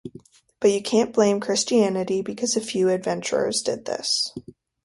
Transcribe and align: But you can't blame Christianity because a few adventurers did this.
But 0.59 0.71
you 0.71 0.81
can't 0.81 1.13
blame 1.13 1.39
Christianity 1.39 2.23
because 2.23 2.55
a 2.57 2.61
few 2.61 2.89
adventurers 2.89 3.61
did 3.61 3.85
this. 3.85 4.33